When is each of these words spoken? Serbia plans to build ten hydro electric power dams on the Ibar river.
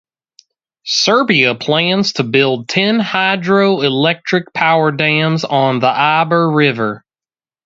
Serbia 0.87 1.53
plans 1.53 2.13
to 2.13 2.23
build 2.23 2.67
ten 2.67 2.99
hydro 2.99 3.81
electric 3.81 4.51
power 4.51 4.91
dams 4.91 5.43
on 5.45 5.77
the 5.77 5.85
Ibar 5.91 6.55
river. 6.55 7.05